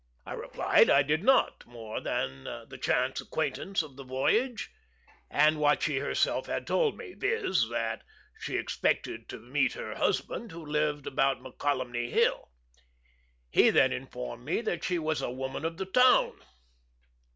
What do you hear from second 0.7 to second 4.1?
I did not, more than the chance acquaintance of the